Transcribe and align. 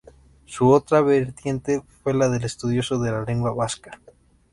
Su 0.45 0.71
otra 0.71 1.01
vertiente 1.01 1.83
fue 2.01 2.15
la 2.15 2.27
del 2.27 2.43
estudioso 2.43 2.97
de 2.97 3.11
la 3.11 3.21
lengua 3.23 3.53
vasca. 3.53 4.01